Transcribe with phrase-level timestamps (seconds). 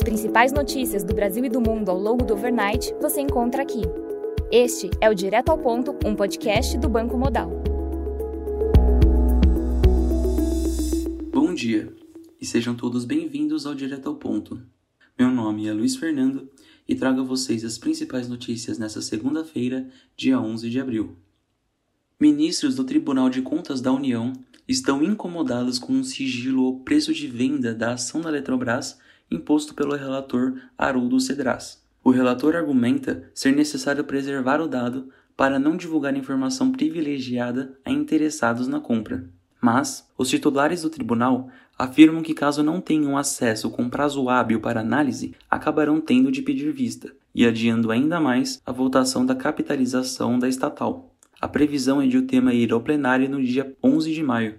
[0.00, 3.82] As principais notícias do Brasil e do mundo ao longo do overnight você encontra aqui.
[4.50, 7.50] Este é o Direto ao Ponto, um podcast do Banco Modal.
[11.30, 11.94] Bom dia
[12.40, 14.62] e sejam todos bem-vindos ao Direto ao Ponto.
[15.18, 16.48] Meu nome é Luiz Fernando
[16.88, 19.86] e trago a vocês as principais notícias nesta segunda-feira,
[20.16, 21.14] dia 11 de abril.
[22.18, 24.32] Ministros do Tribunal de Contas da União
[24.66, 28.98] estão incomodados com um sigilo ao preço de venda da ação da Eletrobras
[29.30, 31.82] imposto pelo relator Haroldo Cedras.
[32.02, 38.68] O relator argumenta ser necessário preservar o dado para não divulgar informação privilegiada a interessados
[38.68, 39.28] na compra.
[39.60, 41.48] Mas os titulares do tribunal
[41.78, 46.70] afirmam que, caso não tenham acesso com prazo hábil para análise, acabarão tendo de pedir
[46.72, 51.14] vista, e adiando ainda mais a votação da capitalização da estatal.
[51.40, 54.58] A previsão é de o tema ir ao plenário no dia 11 de maio.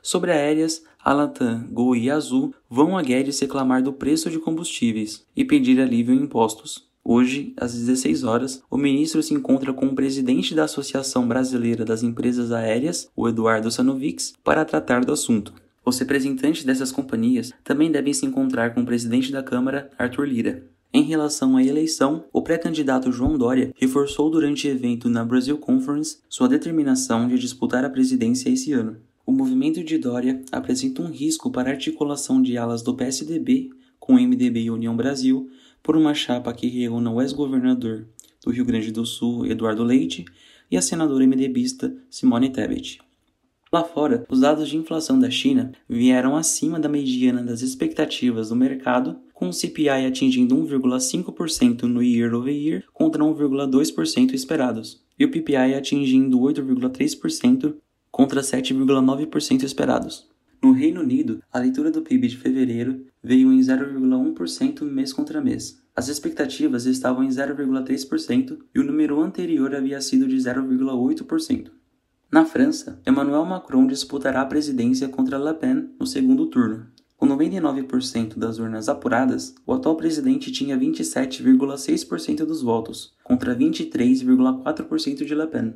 [0.00, 5.22] Sobre aéreas, a Latam, Gol e Azul vão a Guedes reclamar do preço de combustíveis
[5.36, 6.88] e pedir alívio em impostos.
[7.04, 12.02] Hoje, às 16 horas, o ministro se encontra com o presidente da Associação Brasileira das
[12.02, 15.52] Empresas Aéreas, o Eduardo Sanovics, para tratar do assunto.
[15.84, 20.64] Os representantes dessas companhias também devem se encontrar com o presidente da Câmara, Arthur Lira.
[20.90, 26.48] Em relação à eleição, o pré-candidato João Dória reforçou durante evento na Brazil Conference sua
[26.48, 28.96] determinação de disputar a presidência esse ano.
[29.26, 34.16] O movimento de Dória apresenta um risco para a articulação de alas do PSDB com
[34.16, 35.48] o MDB e União Brasil
[35.82, 38.06] por uma chapa que reúna o ex-governador
[38.44, 40.26] do Rio Grande do Sul, Eduardo Leite,
[40.70, 43.00] e a senadora MDBista Simone Tebet.
[43.72, 48.56] Lá fora, os dados de inflação da China vieram acima da mediana das expectativas do
[48.56, 55.30] mercado, com o CPI atingindo 1,5% no year over year contra 1,2% esperados, e o
[55.30, 57.74] PPI atingindo 8,3%
[58.14, 60.30] contra 7,9% esperados.
[60.62, 65.82] No Reino Unido, a leitura do PIB de fevereiro veio em 0,1% mês contra mês.
[65.96, 71.72] As expectativas estavam em 0,3% e o número anterior havia sido de 0,8%.
[72.30, 76.86] Na França, Emmanuel Macron disputará a presidência contra Le Pen no segundo turno.
[77.16, 85.34] Com 99% das urnas apuradas, o atual presidente tinha 27,6% dos votos, contra 23,4% de
[85.34, 85.74] Le Pen.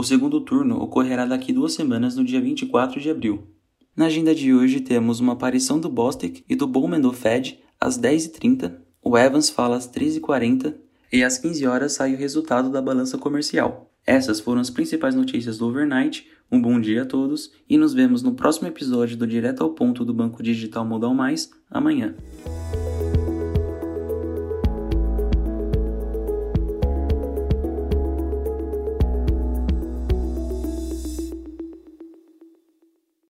[0.00, 3.46] O segundo turno ocorrerá daqui duas semanas, no dia 24 de abril.
[3.94, 7.98] Na agenda de hoje temos uma aparição do Bostic e do Bowman do Fed às
[7.98, 10.74] 10h30, o Evans fala às 13h40
[11.12, 13.92] e às 15 horas sai o resultado da balança comercial.
[14.06, 16.26] Essas foram as principais notícias do overnight.
[16.50, 20.02] Um bom dia a todos e nos vemos no próximo episódio do Direto ao Ponto
[20.02, 22.14] do Banco Digital Modal Mais amanhã.